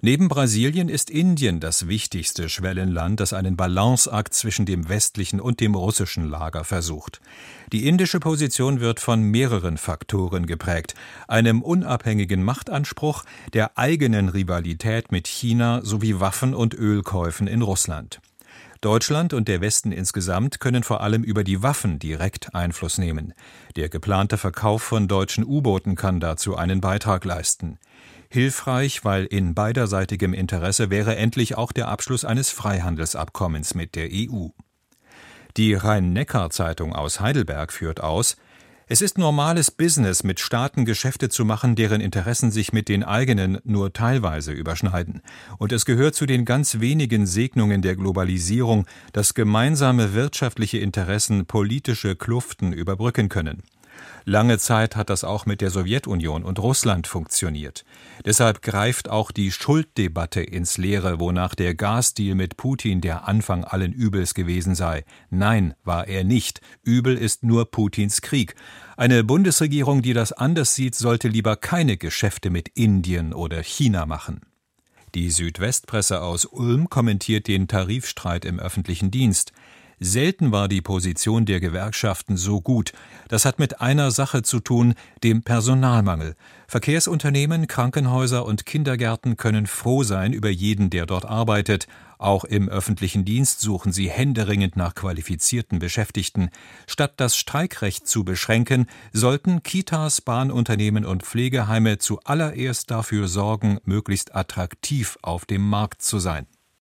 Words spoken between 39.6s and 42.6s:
Business, mit Staaten Geschäfte zu machen, deren Interessen